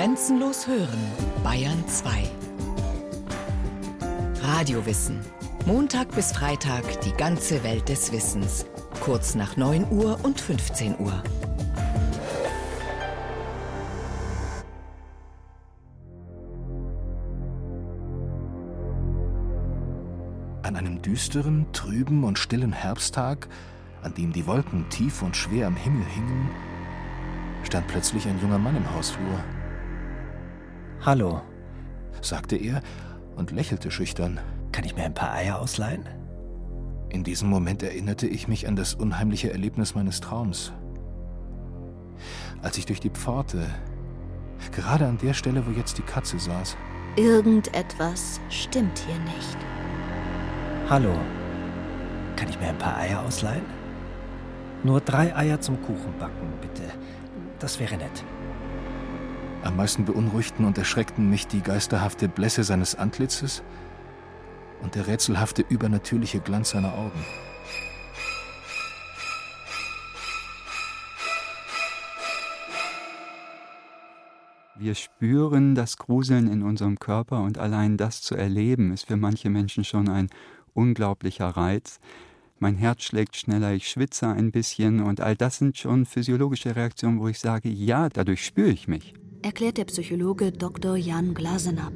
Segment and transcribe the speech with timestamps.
[0.00, 0.98] Grenzenlos hören,
[1.44, 2.22] Bayern 2.
[4.42, 5.20] Radiowissen.
[5.66, 8.64] Montag bis Freitag die ganze Welt des Wissens.
[9.00, 11.22] Kurz nach 9 Uhr und 15 Uhr.
[20.62, 23.48] An einem düsteren, trüben und stillen Herbsttag,
[24.02, 26.48] an dem die Wolken tief und schwer am Himmel hingen,
[27.64, 29.44] stand plötzlich ein junger Mann im Hausflur.
[31.02, 31.40] Hallo,
[32.20, 32.82] sagte er
[33.34, 34.38] und lächelte schüchtern.
[34.70, 36.06] Kann ich mir ein paar Eier ausleihen?
[37.08, 40.74] In diesem Moment erinnerte ich mich an das unheimliche Erlebnis meines Traums.
[42.60, 43.66] Als ich durch die Pforte,
[44.72, 46.76] gerade an der Stelle, wo jetzt die Katze saß.
[47.16, 49.56] Irgendetwas stimmt hier nicht.
[50.90, 51.14] Hallo,
[52.36, 53.64] kann ich mir ein paar Eier ausleihen?
[54.84, 56.82] Nur drei Eier zum Kuchenbacken, bitte.
[57.58, 58.22] Das wäre nett.
[59.62, 63.62] Am meisten beunruhigten und erschreckten mich die geisterhafte Blässe seines Antlitzes
[64.82, 67.24] und der rätselhafte übernatürliche Glanz seiner Augen.
[74.76, 79.50] Wir spüren das Gruseln in unserem Körper und allein das zu erleben, ist für manche
[79.50, 80.30] Menschen schon ein
[80.72, 82.00] unglaublicher Reiz
[82.62, 87.18] mein Herz schlägt schneller, ich schwitze ein bisschen und all das sind schon physiologische Reaktionen,
[87.18, 89.14] wo ich sage, ja, dadurch spüre ich mich.
[89.42, 90.96] Erklärt der Psychologe Dr.
[90.96, 91.94] Jan Glasenab.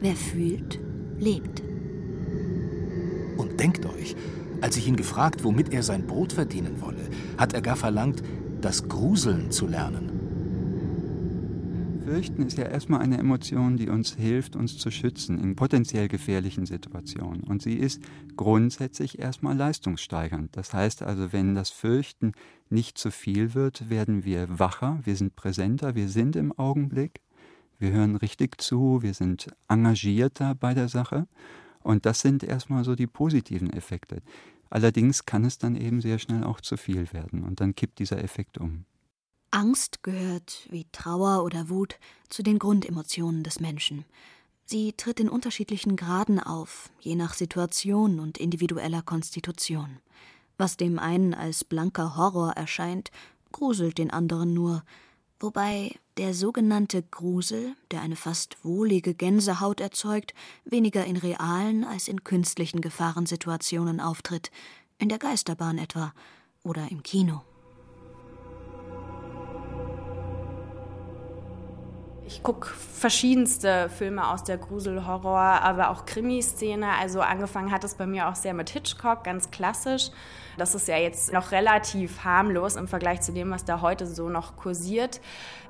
[0.00, 0.78] Wer fühlt,
[1.18, 1.62] lebt.
[3.38, 4.14] Und denkt euch,
[4.60, 8.22] als ich ihn gefragt, womit er sein Brot verdienen wolle, hat er gar verlangt,
[8.60, 10.13] das Gruseln zu lernen.
[12.04, 16.66] Fürchten ist ja erstmal eine Emotion, die uns hilft, uns zu schützen in potenziell gefährlichen
[16.66, 17.42] Situationen.
[17.44, 18.02] Und sie ist
[18.36, 20.54] grundsätzlich erstmal leistungssteigernd.
[20.54, 22.32] Das heißt also, wenn das Fürchten
[22.68, 27.22] nicht zu viel wird, werden wir wacher, wir sind präsenter, wir sind im Augenblick,
[27.78, 31.26] wir hören richtig zu, wir sind engagierter bei der Sache.
[31.80, 34.20] Und das sind erstmal so die positiven Effekte.
[34.68, 38.22] Allerdings kann es dann eben sehr schnell auch zu viel werden und dann kippt dieser
[38.22, 38.84] Effekt um.
[39.54, 44.04] Angst gehört, wie Trauer oder Wut, zu den Grundemotionen des Menschen.
[44.64, 50.00] Sie tritt in unterschiedlichen Graden auf, je nach Situation und individueller Konstitution.
[50.58, 53.12] Was dem einen als blanker Horror erscheint,
[53.52, 54.82] gruselt den anderen nur,
[55.38, 60.34] wobei der sogenannte Grusel, der eine fast wohlige Gänsehaut erzeugt,
[60.64, 64.50] weniger in realen als in künstlichen Gefahrensituationen auftritt,
[64.98, 66.12] in der Geisterbahn etwa
[66.64, 67.42] oder im Kino.
[72.26, 76.88] Ich gucke verschiedenste Filme aus der Grusel-Horror, aber auch Krimiszene.
[76.98, 80.10] Also angefangen hat es bei mir auch sehr mit Hitchcock, ganz klassisch.
[80.56, 84.30] Das ist ja jetzt noch relativ harmlos im Vergleich zu dem, was da heute so
[84.30, 85.20] noch kursiert.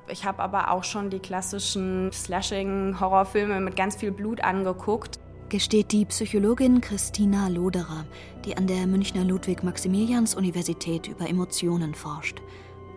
[0.07, 5.19] Ich habe aber auch schon die klassischen Slashing-Horrorfilme mit ganz viel Blut angeguckt.
[5.49, 8.05] Gesteht die Psychologin Christina Loderer,
[8.45, 12.41] die an der Münchner Ludwig-Maximilians-Universität über Emotionen forscht.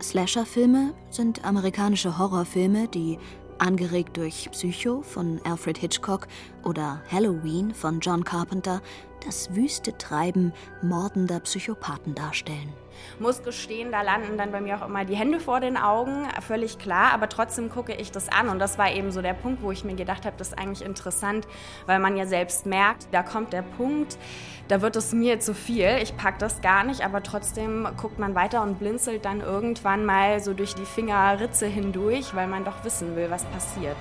[0.00, 3.18] Slasher-Filme sind amerikanische Horrorfilme, die
[3.58, 6.26] angeregt durch Psycho von Alfred Hitchcock
[6.68, 8.82] oder Halloween von John Carpenter,
[9.24, 10.52] das wüste Treiben
[10.82, 12.72] mordender Psychopathen darstellen.
[13.18, 16.78] Muss gestehen, da landen dann bei mir auch immer die Hände vor den Augen, völlig
[16.78, 19.70] klar, aber trotzdem gucke ich das an und das war eben so der Punkt, wo
[19.70, 21.46] ich mir gedacht habe, das ist eigentlich interessant,
[21.86, 24.18] weil man ja selbst merkt, da kommt der Punkt,
[24.66, 28.34] da wird es mir zu viel, ich packe das gar nicht, aber trotzdem guckt man
[28.34, 33.16] weiter und blinzelt dann irgendwann mal so durch die Fingerritze hindurch, weil man doch wissen
[33.16, 33.96] will, was passiert.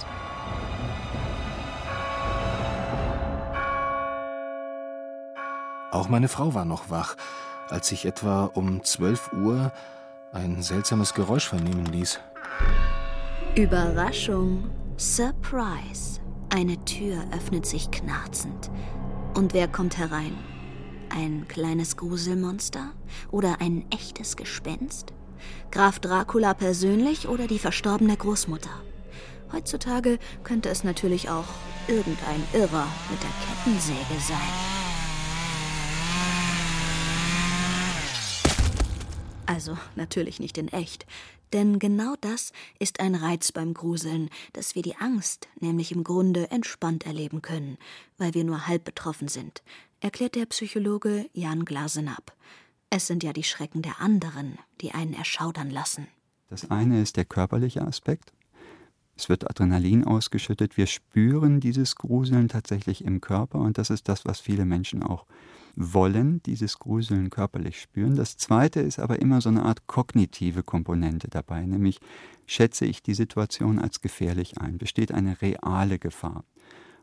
[5.97, 7.16] Auch meine Frau war noch wach,
[7.69, 9.72] als sich etwa um 12 Uhr
[10.31, 12.19] ein seltsames Geräusch vernehmen ließ.
[13.56, 16.22] Überraschung, Surprise.
[16.53, 18.69] Eine Tür öffnet sich knarzend.
[19.34, 20.38] Und wer kommt herein?
[21.09, 22.91] Ein kleines Gruselmonster?
[23.31, 25.13] Oder ein echtes Gespenst?
[25.72, 28.84] Graf Dracula persönlich oder die verstorbene Großmutter?
[29.52, 31.48] Heutzutage könnte es natürlich auch
[31.88, 34.67] irgendein Irrer mit der Kettensäge sein.
[39.48, 41.06] Also natürlich nicht in echt.
[41.54, 46.52] Denn genau das ist ein Reiz beim Gruseln, dass wir die Angst nämlich im Grunde
[46.52, 47.78] entspannt erleben können,
[48.18, 49.64] weil wir nur halb betroffen sind,
[50.02, 52.36] erklärt der Psychologe Jan Glasenab.
[52.90, 56.08] Es sind ja die Schrecken der anderen, die einen erschaudern lassen.
[56.50, 58.34] Das eine ist der körperliche Aspekt.
[59.18, 60.78] Es wird Adrenalin ausgeschüttet.
[60.78, 65.25] Wir spüren dieses Gruseln tatsächlich im Körper und das ist das, was viele Menschen auch
[65.75, 68.16] wollen, dieses Gruseln körperlich spüren.
[68.16, 72.00] Das zweite ist aber immer so eine Art kognitive Komponente dabei, nämlich
[72.46, 76.44] schätze ich die Situation als gefährlich ein, besteht eine reale Gefahr.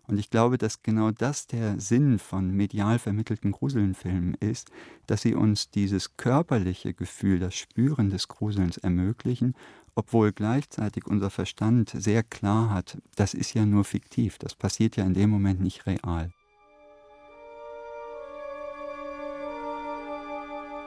[0.06, 4.70] Und ich glaube, dass genau das der Sinn von medial vermittelten Gruselnfilmen ist,
[5.06, 9.55] dass sie uns dieses körperliche Gefühl, das Spüren des Gruselns ermöglichen,
[9.94, 15.05] obwohl gleichzeitig unser Verstand sehr klar hat, das ist ja nur fiktiv, das passiert ja
[15.05, 16.31] in dem Moment nicht real.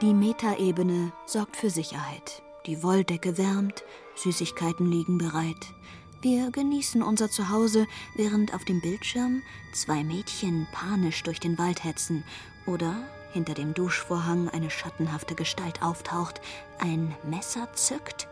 [0.02, 2.44] Die Metaebene sorgt für Sicherheit.
[2.68, 3.84] Die Wolldecke wärmt,
[4.16, 5.74] Süßigkeiten liegen bereit.
[6.22, 9.42] Wir genießen unser Zuhause, während auf dem Bildschirm
[9.74, 12.24] zwei Mädchen panisch durch den Wald hetzen
[12.66, 12.96] oder
[13.32, 16.42] hinter dem Duschvorhang eine schattenhafte Gestalt auftaucht,
[16.80, 18.28] ein Messer zückt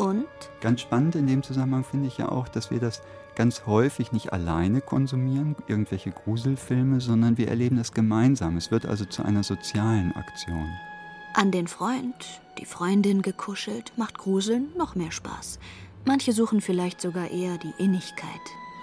[0.00, 0.26] und?
[0.60, 3.02] Ganz spannend in dem Zusammenhang finde ich ja auch, dass wir das
[3.36, 8.56] ganz häufig nicht alleine konsumieren, irgendwelche Gruselfilme, sondern wir erleben das gemeinsam.
[8.56, 10.68] Es wird also zu einer sozialen Aktion.
[11.34, 15.58] An den Freund, die Freundin gekuschelt, macht Gruseln noch mehr Spaß.
[16.04, 18.26] Manche suchen vielleicht sogar eher die Innigkeit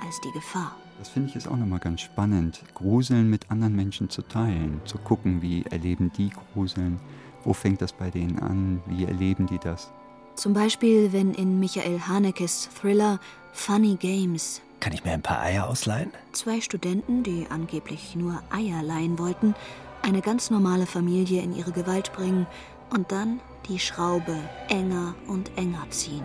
[0.05, 0.75] als die Gefahr.
[0.99, 4.97] Das finde ich ist auch nochmal ganz spannend, Gruseln mit anderen Menschen zu teilen, zu
[4.97, 6.99] gucken, wie erleben die Gruseln,
[7.43, 9.91] wo fängt das bei denen an, wie erleben die das.
[10.37, 13.19] Zum Beispiel, wenn in Michael Hanekes Thriller
[13.53, 16.11] Funny Games kann ich mir ein paar Eier ausleihen?
[16.33, 19.55] Zwei Studenten, die angeblich nur Eier leihen wollten,
[20.03, 22.45] eine ganz normale Familie in ihre Gewalt bringen
[22.91, 24.37] und dann die Schraube
[24.69, 26.23] enger und enger ziehen.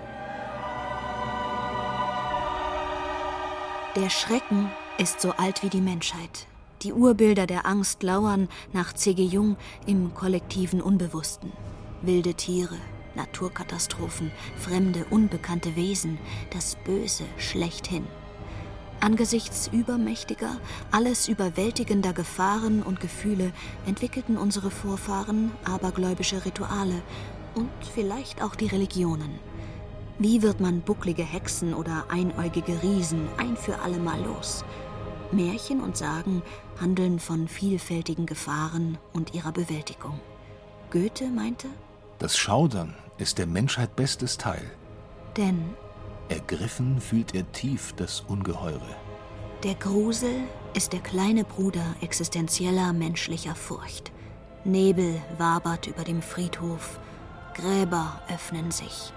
[3.97, 6.47] Der Schrecken ist so alt wie die Menschheit.
[6.83, 9.23] Die Urbilder der Angst lauern nach C.G.
[9.23, 9.57] Jung
[9.87, 11.53] im kollektiven Unbewussten.
[12.03, 12.77] Wilde Tiere,
[13.15, 16.19] Naturkatastrophen, fremde, unbekannte Wesen,
[16.51, 18.07] das Böse schlechthin.
[19.01, 20.59] Angesichts übermächtiger,
[20.93, 23.53] alles überwältigender Gefahren und Gefühle
[23.85, 27.03] entwickelten unsere Vorfahren abergläubische Rituale
[27.55, 29.41] und vielleicht auch die Religionen.
[30.19, 34.65] Wie wird man bucklige Hexen oder einäugige Riesen ein für allemal los?
[35.33, 36.43] Märchen und Sagen
[36.81, 40.21] handeln von vielfältigen Gefahren und ihrer Bewältigung.
[40.91, 41.69] Goethe meinte,
[42.23, 44.63] das Schaudern ist der Menschheit bestes Teil.
[45.37, 45.61] Denn
[46.29, 48.95] ergriffen fühlt er tief das Ungeheure.
[49.65, 50.33] Der Grusel
[50.73, 54.13] ist der kleine Bruder existenzieller menschlicher Furcht.
[54.65, 57.01] Nebel wabert über dem Friedhof,
[57.55, 59.13] Gräber öffnen sich.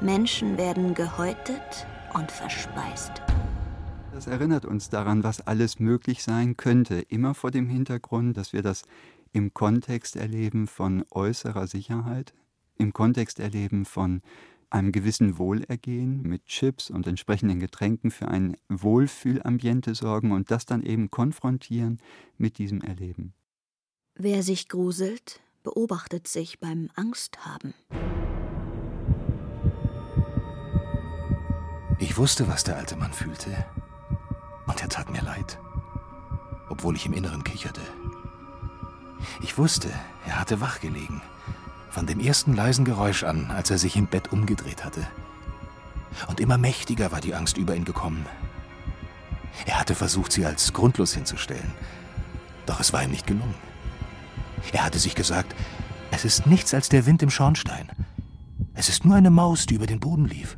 [0.00, 3.12] Menschen werden gehäutet und verspeist.
[4.12, 8.62] Das erinnert uns daran, was alles möglich sein könnte, immer vor dem Hintergrund, dass wir
[8.62, 8.82] das
[9.32, 12.34] im Kontext erleben von äußerer Sicherheit,
[12.80, 14.22] im Kontext erleben von
[14.70, 20.82] einem gewissen Wohlergehen mit Chips und entsprechenden Getränken für ein Wohlfühlambiente sorgen und das dann
[20.82, 21.98] eben konfrontieren
[22.38, 23.34] mit diesem Erleben.
[24.14, 27.74] Wer sich gruselt, beobachtet sich beim Angsthaben.
[31.98, 33.66] Ich wusste, was der alte Mann fühlte.
[34.66, 35.58] Und er tat mir leid.
[36.68, 37.82] Obwohl ich im Inneren kicherte.
[39.42, 39.90] Ich wusste,
[40.26, 41.20] er hatte wach gelegen.
[41.90, 45.06] Von dem ersten leisen Geräusch an, als er sich im Bett umgedreht hatte.
[46.28, 48.24] Und immer mächtiger war die Angst über ihn gekommen.
[49.66, 51.72] Er hatte versucht, sie als grundlos hinzustellen.
[52.66, 53.54] Doch es war ihm nicht gelungen.
[54.72, 55.54] Er hatte sich gesagt,
[56.12, 57.90] es ist nichts als der Wind im Schornstein.
[58.74, 60.56] Es ist nur eine Maus, die über den Boden lief.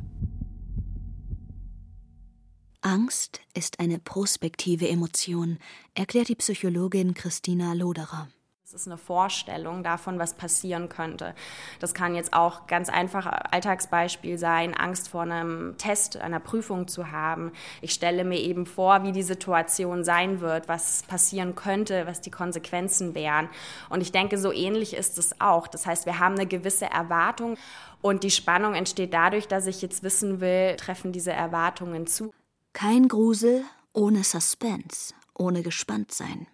[2.81, 5.57] Angst ist eine prospektive Emotion,
[5.95, 8.27] erklärt die Psychologin Christina Loderer.
[8.73, 11.35] Ist eine Vorstellung davon, was passieren könnte.
[11.79, 17.11] Das kann jetzt auch ganz einfach Alltagsbeispiel sein, Angst vor einem Test, einer Prüfung zu
[17.11, 17.51] haben.
[17.81, 22.31] Ich stelle mir eben vor, wie die Situation sein wird, was passieren könnte, was die
[22.31, 23.47] Konsequenzen wären.
[23.89, 25.67] Und ich denke, so ähnlich ist es auch.
[25.67, 27.57] Das heißt, wir haben eine gewisse Erwartung
[28.01, 32.33] und die Spannung entsteht dadurch, dass ich jetzt wissen will, treffen diese Erwartungen zu.
[32.73, 33.63] Kein Grusel
[33.93, 36.47] ohne Suspense, ohne Gespanntsein.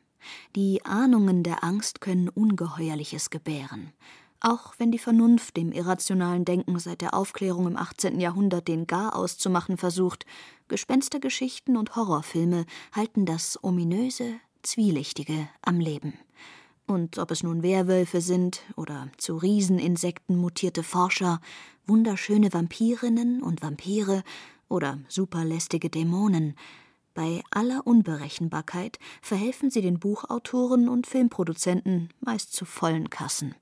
[0.55, 3.93] Die Ahnungen der Angst können Ungeheuerliches gebären.
[4.41, 8.19] Auch wenn die Vernunft dem irrationalen Denken seit der Aufklärung im 18.
[8.19, 10.25] Jahrhundert den Gar auszumachen versucht,
[10.69, 16.13] Gespenstergeschichten und Horrorfilme halten das Ominöse, Zwielichtige am Leben.
[16.87, 21.39] Und ob es nun Werwölfe sind oder zu Rieseninsekten mutierte Forscher,
[21.85, 24.23] wunderschöne Vampirinnen und Vampire
[24.69, 26.55] oder superlästige Dämonen.
[27.13, 33.55] Bei aller Unberechenbarkeit verhelfen sie den Buchautoren und Filmproduzenten meist zu vollen Kassen.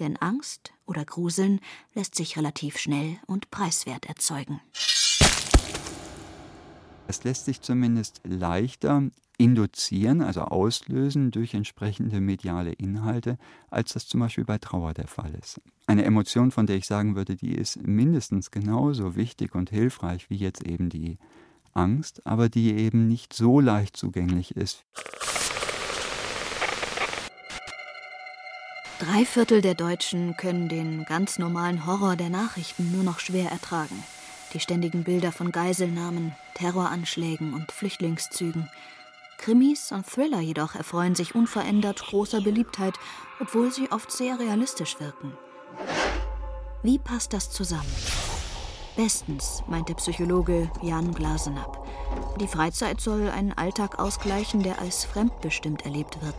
[0.00, 1.60] Denn Angst oder Gruseln
[1.94, 4.60] lässt sich relativ schnell und preiswert erzeugen.
[7.08, 13.38] Es lässt sich zumindest leichter induzieren, also auslösen durch entsprechende mediale Inhalte,
[13.70, 15.60] als das zum Beispiel bei Trauer der Fall ist.
[15.86, 20.36] Eine Emotion, von der ich sagen würde, die ist mindestens genauso wichtig und hilfreich wie
[20.36, 21.18] jetzt eben die
[21.74, 24.84] Angst, aber die eben nicht so leicht zugänglich ist.
[28.98, 34.02] Drei Viertel der Deutschen können den ganz normalen Horror der Nachrichten nur noch schwer ertragen.
[34.54, 38.68] Die ständigen Bilder von Geiselnahmen, Terroranschlägen und Flüchtlingszügen.
[39.36, 42.94] Krimis und Thriller jedoch erfreuen sich unverändert großer Beliebtheit,
[43.38, 45.32] obwohl sie oft sehr realistisch wirken.
[46.82, 47.86] Wie passt das zusammen?
[48.98, 51.86] Bestens, meint der Psychologe Jan Glasenapp.
[52.40, 56.34] Die Freizeit soll einen Alltag ausgleichen, der als fremdbestimmt erlebt wird.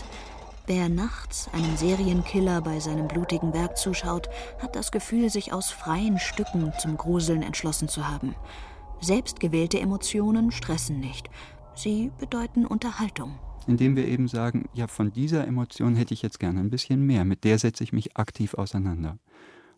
[0.67, 4.27] Wer nachts einem Serienkiller bei seinem blutigen Werk zuschaut,
[4.61, 8.35] hat das Gefühl, sich aus freien Stücken zum Gruseln entschlossen zu haben.
[8.99, 11.29] Selbstgewählte Emotionen stressen nicht.
[11.75, 13.39] Sie bedeuten Unterhaltung.
[13.67, 17.23] Indem wir eben sagen, ja, von dieser Emotion hätte ich jetzt gerne ein bisschen mehr,
[17.23, 19.17] mit der setze ich mich aktiv auseinander.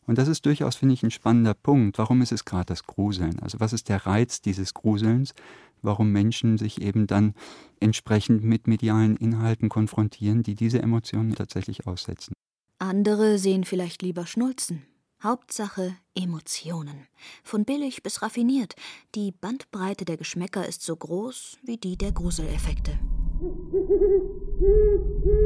[0.08, 1.98] Und das ist durchaus, finde ich, ein spannender Punkt.
[1.98, 3.39] Warum ist es gerade das Gruseln?
[3.39, 5.34] Also was ist der Reiz dieses Gruselns?
[5.81, 7.34] warum Menschen sich eben dann
[7.79, 12.34] entsprechend mit medialen Inhalten konfrontieren, die diese Emotionen tatsächlich aussetzen.
[12.79, 14.84] Andere sehen vielleicht lieber Schnulzen.
[15.22, 17.08] Hauptsache Emotionen.
[17.43, 18.75] Von billig bis raffiniert.
[19.13, 22.98] Die Bandbreite der Geschmäcker ist so groß wie die der Gruseleffekte.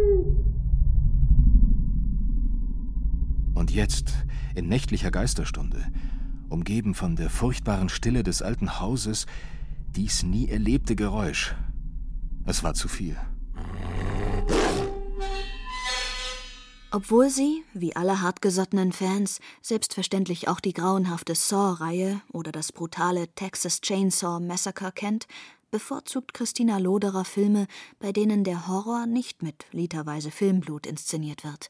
[3.65, 4.13] Und jetzt,
[4.53, 5.84] in nächtlicher Geisterstunde,
[6.50, 9.25] umgeben von der furchtbaren Stille des alten Hauses,
[9.95, 11.55] dies nie erlebte Geräusch.
[12.45, 13.17] Es war zu viel.
[16.91, 23.81] Obwohl sie, wie alle hartgesottenen Fans, selbstverständlich auch die grauenhafte Saw-Reihe oder das brutale Texas
[23.81, 25.25] Chainsaw Massacre kennt,
[25.72, 27.65] bevorzugt Christina Loderer Filme,
[27.98, 31.69] bei denen der Horror nicht mit literweise Filmblut inszeniert wird.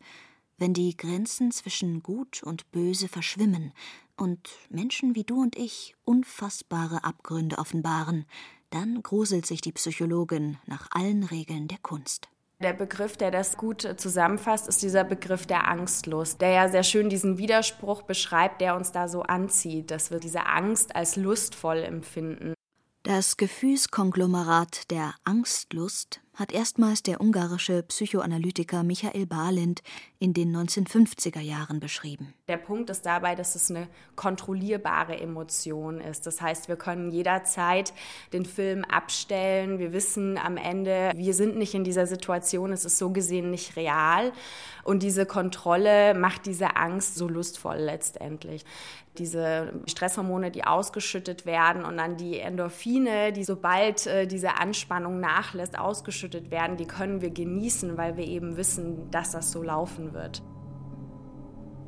[0.58, 3.74] Wenn die Grenzen zwischen Gut und Böse verschwimmen,
[4.18, 8.26] und Menschen wie du und ich unfassbare Abgründe offenbaren,
[8.70, 12.30] dann gruselt sich die Psychologin nach allen Regeln der Kunst.
[12.62, 17.10] Der Begriff, der das gut zusammenfasst, ist dieser Begriff der Angstlust, der ja sehr schön
[17.10, 22.54] diesen Widerspruch beschreibt, der uns da so anzieht, dass wir diese Angst als lustvoll empfinden.
[23.04, 29.82] Das Gefühlskonglomerat der Angstlust hat erstmals der ungarische Psychoanalytiker Michael Balint
[30.20, 32.34] in den 1950er Jahren beschrieben.
[32.48, 36.28] Der Punkt ist dabei, dass es eine kontrollierbare Emotion ist.
[36.28, 37.94] Das heißt, wir können jederzeit
[38.34, 39.80] den Film abstellen.
[39.80, 43.76] Wir wissen am Ende, wir sind nicht in dieser Situation, es ist so gesehen nicht
[43.76, 44.32] real.
[44.84, 48.66] Und diese Kontrolle macht diese Angst so lustvoll letztendlich
[49.18, 55.78] diese Stresshormone, die ausgeschüttet werden und dann die Endorphine, die sobald äh, diese Anspannung nachlässt,
[55.80, 60.44] ausgeschüttet werden, die können wir genießen, weil wir eben wissen, dass das so laufen wird.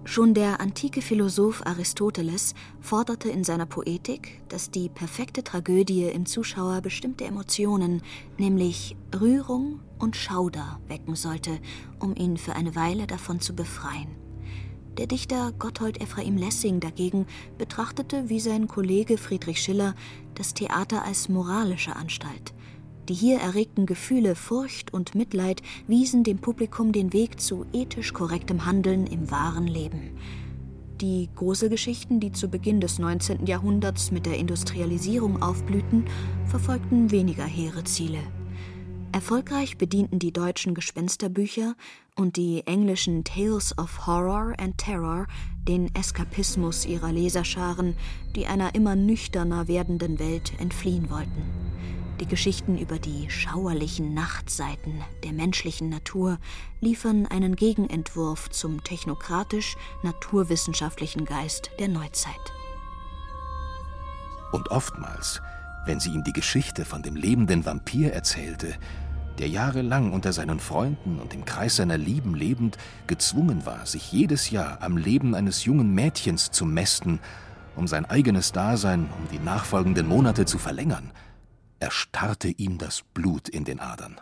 [0.07, 6.79] Schon der antike Philosoph Aristoteles forderte in seiner Poetik, dass die perfekte Tragödie im Zuschauer
[6.79, 8.01] bestimmte Emotionen,
[8.37, 11.59] nämlich Rührung und Schauder, wecken sollte,
[11.99, 14.15] um ihn für eine Weile davon zu befreien.
[14.97, 17.27] Der Dichter Gotthold Ephraim Lessing dagegen
[17.57, 19.93] betrachtete wie sein Kollege Friedrich Schiller
[20.35, 22.53] das Theater als moralische Anstalt.
[23.09, 28.65] Die hier erregten Gefühle Furcht und Mitleid wiesen dem Publikum den Weg zu ethisch korrektem
[28.65, 30.17] Handeln im wahren Leben.
[30.99, 33.45] Die Gruselgeschichten, die zu Beginn des 19.
[33.45, 36.05] Jahrhunderts mit der Industrialisierung aufblühten,
[36.47, 38.19] verfolgten weniger hehre Ziele.
[39.13, 41.75] Erfolgreich bedienten die deutschen Gespensterbücher
[42.17, 45.27] und die englischen Tales of Horror and Terror
[45.65, 47.95] den Eskapismus ihrer Leserscharen,
[48.35, 51.66] die einer immer nüchterner werdenden Welt entfliehen wollten.
[52.19, 56.37] Die Geschichten über die schauerlichen Nachtseiten der menschlichen Natur
[56.81, 62.33] liefern einen Gegenentwurf zum technokratisch-naturwissenschaftlichen Geist der Neuzeit.
[64.51, 65.41] Und oftmals
[65.87, 68.75] wenn sie ihm die Geschichte von dem lebenden Vampir erzählte,
[69.39, 74.49] der jahrelang unter seinen Freunden und im Kreis seiner Lieben lebend gezwungen war, sich jedes
[74.49, 77.19] Jahr am Leben eines jungen Mädchens zu mästen,
[77.75, 81.11] um sein eigenes Dasein um die nachfolgenden Monate zu verlängern,
[81.79, 84.19] erstarrte ihm das Blut in den Adern.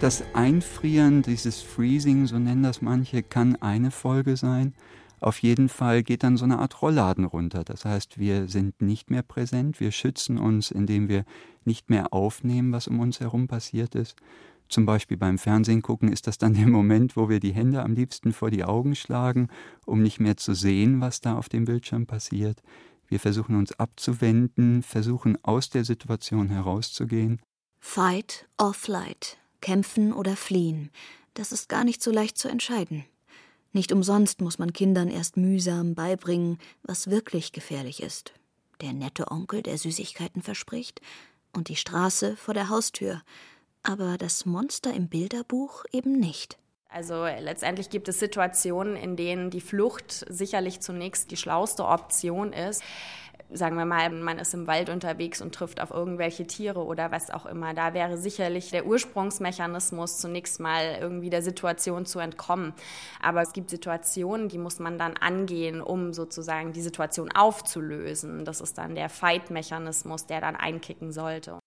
[0.00, 4.74] Das Einfrieren, dieses Freezing, so nennen das manche, kann eine Folge sein.
[5.20, 7.64] Auf jeden Fall geht dann so eine Art Rollladen runter.
[7.64, 11.24] Das heißt, wir sind nicht mehr präsent, wir schützen uns, indem wir
[11.64, 14.14] nicht mehr aufnehmen, was um uns herum passiert ist,
[14.68, 17.94] zum Beispiel beim Fernsehen gucken, ist das dann der Moment, wo wir die Hände am
[17.94, 19.48] liebsten vor die Augen schlagen,
[19.86, 22.62] um nicht mehr zu sehen, was da auf dem Bildschirm passiert.
[23.08, 27.40] Wir versuchen uns abzuwenden, versuchen aus der Situation herauszugehen.
[27.80, 30.90] Fight or flight, kämpfen oder fliehen,
[31.34, 33.04] das ist gar nicht so leicht zu entscheiden.
[33.72, 38.32] Nicht umsonst muss man Kindern erst mühsam beibringen, was wirklich gefährlich ist.
[38.80, 41.00] Der nette Onkel, der Süßigkeiten verspricht,
[41.52, 43.22] und die Straße vor der Haustür,
[43.82, 46.58] aber das Monster im Bilderbuch eben nicht.
[46.90, 52.82] Also letztendlich gibt es Situationen, in denen die Flucht sicherlich zunächst die schlauste Option ist
[53.50, 57.30] sagen wir mal, man ist im Wald unterwegs und trifft auf irgendwelche Tiere oder was
[57.30, 57.74] auch immer.
[57.74, 62.74] Da wäre sicherlich der Ursprungsmechanismus zunächst mal irgendwie der Situation zu entkommen.
[63.22, 68.44] Aber es gibt Situationen, die muss man dann angehen, um sozusagen die Situation aufzulösen.
[68.44, 71.58] Das ist dann der Fight-Mechanismus, der dann einkicken sollte.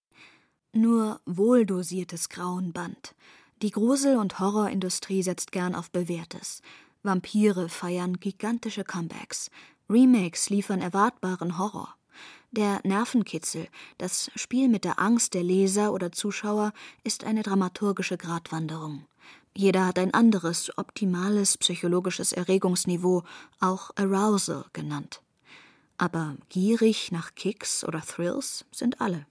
[0.74, 3.14] Nur wohldosiertes Grauenband.
[3.60, 6.62] Die Grusel- und Horrorindustrie setzt gern auf Bewährtes.
[7.02, 9.50] Vampire feiern gigantische Comebacks.
[9.90, 11.94] Remakes liefern erwartbaren Horror.
[12.52, 16.72] Der Nervenkitzel, das Spiel mit der Angst der Leser oder Zuschauer,
[17.04, 19.06] ist eine dramaturgische Gratwanderung.
[19.54, 23.24] Jeder hat ein anderes, optimales psychologisches Erregungsniveau,
[23.60, 25.20] auch Arousal genannt.
[25.98, 29.26] Aber gierig nach Kicks oder Thrills sind alle.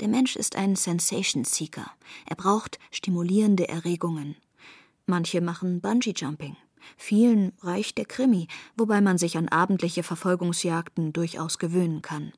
[0.00, 1.90] Der Mensch ist ein Sensation Seeker.
[2.26, 4.36] Er braucht stimulierende Erregungen.
[5.06, 6.56] Manche machen Bungee Jumping.
[6.96, 12.32] Vielen reicht der Krimi, wobei man sich an abendliche Verfolgungsjagden durchaus gewöhnen kann.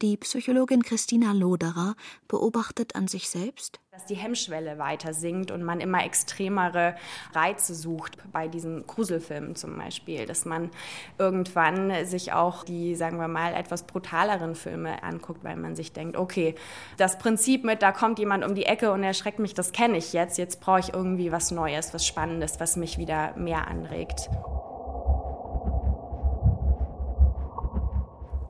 [0.00, 1.94] Die Psychologin Christina Loderer
[2.28, 6.94] beobachtet an sich selbst, dass die Hemmschwelle weiter sinkt und man immer extremere
[7.34, 10.70] Reize sucht bei diesen Gruselfilmen zum Beispiel, dass man
[11.18, 16.16] irgendwann sich auch die, sagen wir mal, etwas brutaleren Filme anguckt, weil man sich denkt,
[16.16, 16.54] okay,
[16.96, 20.14] das Prinzip mit, da kommt jemand um die Ecke und erschreckt mich, das kenne ich
[20.14, 24.30] jetzt, jetzt brauche ich irgendwie was Neues, was Spannendes, was mich wieder mehr anregt.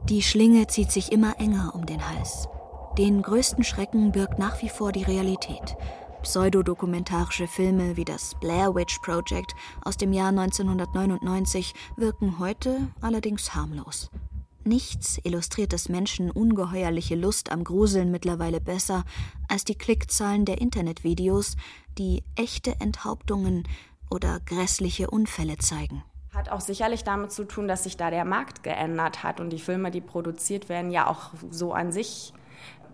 [0.08, 2.46] Die Schlinge zieht sich immer enger um den Hals.
[2.98, 5.76] Den größten Schrecken birgt nach wie vor die Realität.
[6.20, 14.10] Pseudodokumentarische Filme wie das Blair Witch Project aus dem Jahr 1999 wirken heute allerdings harmlos.
[14.64, 19.04] Nichts illustriert des Menschen ungeheuerliche Lust am Gruseln mittlerweile besser
[19.48, 21.56] als die Klickzahlen der Internetvideos,
[21.96, 23.66] die echte Enthauptungen
[24.10, 26.04] oder grässliche Unfälle zeigen.
[26.34, 29.58] Hat auch sicherlich damit zu tun, dass sich da der Markt geändert hat und die
[29.58, 32.34] Filme, die produziert werden, ja auch so an sich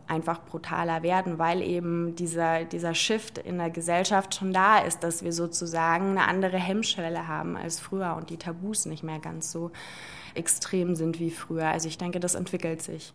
[0.09, 5.23] einfach brutaler werden, weil eben dieser, dieser Shift in der Gesellschaft schon da ist, dass
[5.23, 9.71] wir sozusagen eine andere Hemmschwelle haben als früher und die Tabus nicht mehr ganz so
[10.35, 11.67] extrem sind wie früher.
[11.67, 13.15] Also ich denke, das entwickelt sich.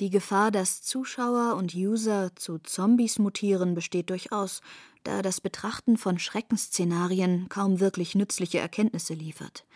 [0.00, 4.62] Die Gefahr, dass Zuschauer und User zu Zombies mutieren, besteht durchaus,
[5.04, 9.66] da das Betrachten von Schreckensszenarien kaum wirklich nützliche Erkenntnisse liefert.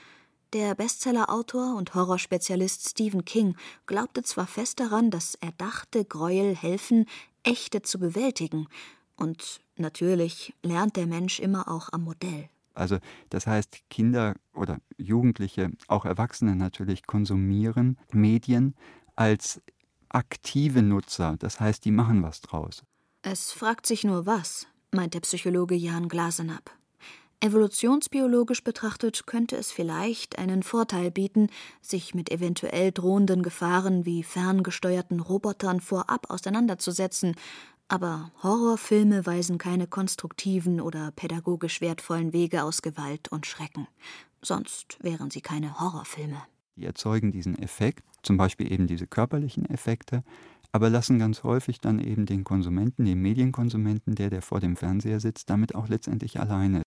[0.55, 7.07] Der Bestsellerautor und Horrorspezialist Stephen King glaubte zwar fest daran, dass erdachte Gräuel helfen,
[7.43, 8.69] echte zu bewältigen,
[9.17, 12.49] und natürlich lernt der Mensch immer auch am Modell.
[12.73, 12.99] Also
[13.31, 18.77] das heißt, Kinder oder Jugendliche, auch Erwachsene natürlich, konsumieren Medien
[19.17, 19.61] als
[20.09, 21.35] aktive Nutzer.
[21.39, 22.85] Das heißt, die machen was draus.
[23.23, 26.71] Es fragt sich nur was meint der Psychologe Jan Glasenapp.
[27.45, 31.51] Evolutionsbiologisch betrachtet könnte es vielleicht einen Vorteil bieten,
[31.83, 37.35] sich mit eventuell drohenden Gefahren wie ferngesteuerten Robotern vorab auseinanderzusetzen,
[37.87, 43.89] aber Horrorfilme weisen keine konstruktiven oder pädagogisch wertvollen Wege aus Gewalt und Schrecken.
[44.41, 46.43] Sonst wären sie keine Horrorfilme.
[46.77, 50.25] Die erzeugen diesen Effekt, zum Beispiel eben diese körperlichen Effekte,
[50.73, 55.21] aber lassen ganz häufig dann eben den Konsumenten, den Medienkonsumenten, der, der vor dem Fernseher
[55.21, 56.84] sitzt, damit auch letztendlich alleine.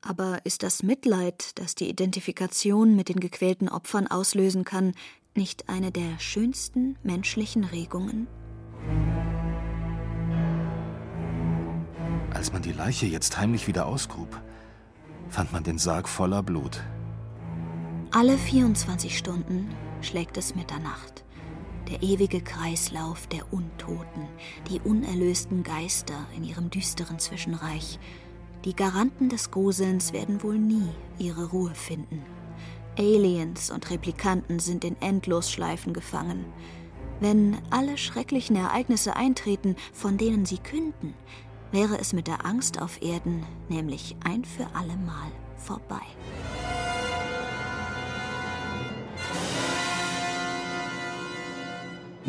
[0.00, 4.94] Aber ist das Mitleid, das die Identifikation mit den gequälten Opfern auslösen kann,
[5.34, 8.28] nicht eine der schönsten menschlichen Regungen?
[12.30, 14.40] Als man die Leiche jetzt heimlich wieder ausgrub,
[15.28, 16.82] fand man den Sarg voller Blut.
[18.12, 19.68] Alle 24 Stunden
[20.00, 21.24] schlägt es Mitternacht
[21.90, 24.28] der ewige Kreislauf der Untoten,
[24.70, 27.98] die unerlösten Geister in ihrem düsteren Zwischenreich.
[28.64, 32.22] Die Garanten des Gruselns werden wohl nie ihre Ruhe finden.
[32.98, 36.44] Aliens und Replikanten sind in Endlosschleifen gefangen.
[37.20, 41.14] Wenn alle schrecklichen Ereignisse eintreten, von denen sie künden,
[41.70, 46.02] wäre es mit der Angst auf Erden nämlich ein für allemal vorbei.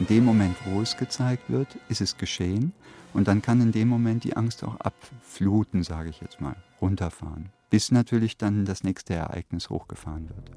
[0.09, 2.73] Dem Moment, wo es gezeigt wird, ist es geschehen
[3.13, 7.49] und dann kann in dem Moment die Angst auch abfluten, sage ich jetzt mal, runterfahren,
[7.69, 10.51] bis natürlich dann das nächste Ereignis hochgefahren wird.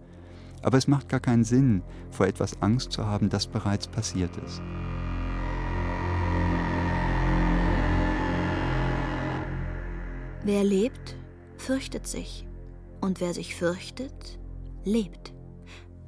[0.63, 4.63] Aber es macht gar keinen Sinn, vor etwas Angst zu haben, das bereits passiert ist.
[10.45, 11.17] Wer lebt,
[11.57, 12.47] fürchtet sich.
[13.01, 14.39] Und wer sich fürchtet,
[14.85, 15.33] lebt.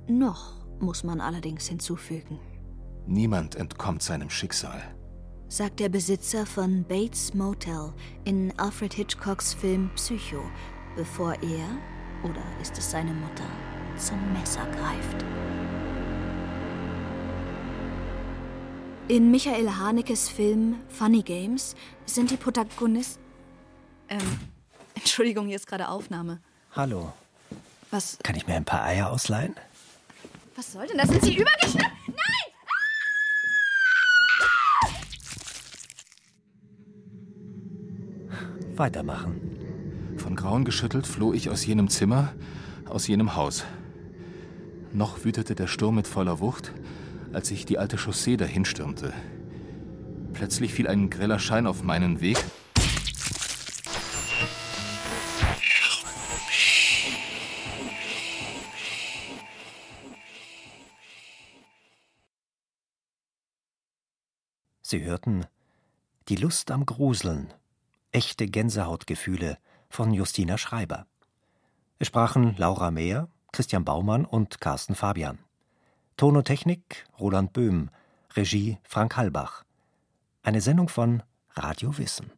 [0.09, 2.39] Noch muss man allerdings hinzufügen.
[3.07, 4.83] Niemand entkommt seinem Schicksal,
[5.49, 7.93] sagt der Besitzer von Bates Motel
[8.25, 10.43] in Alfred Hitchcocks Film Psycho,
[10.97, 11.79] bevor er,
[12.23, 13.47] oder ist es seine Mutter,
[13.97, 15.25] zum Messer greift.
[19.09, 23.23] In Michael Hanekes Film Funny Games sind die Protagonisten
[24.09, 24.39] ähm,
[24.95, 26.41] Entschuldigung, hier ist gerade Aufnahme.
[26.73, 27.13] Hallo.
[27.91, 28.19] Was?
[28.23, 29.55] Kann ich mir ein paar Eier ausleihen?
[30.57, 31.09] Was soll denn das?
[31.09, 31.93] Sind Sie übergeschnappt?
[38.79, 39.41] Weitermachen.
[40.17, 42.33] Von Grauen geschüttelt floh ich aus jenem Zimmer,
[42.87, 43.65] aus jenem Haus.
[44.93, 46.73] Noch wütete der Sturm mit voller Wucht,
[47.33, 49.13] als ich die alte Chaussee dahinstürmte.
[50.33, 52.39] Plötzlich fiel ein greller Schein auf meinen Weg
[64.87, 65.47] Sie hörten
[66.29, 67.53] Die Lust am Gruseln.
[68.15, 69.59] Echte Gänsehautgefühle
[69.91, 71.09] von Justina Schreiber.
[71.99, 75.41] Es sprachen Laura Mehr, Christian Baumann und Carsten Fabian.
[76.17, 77.91] Tonotechnik Roland Böhm,
[78.37, 79.65] Regie Frank Halbach.
[80.45, 81.25] Eine Sendung von
[81.55, 82.31] Radio Wissen.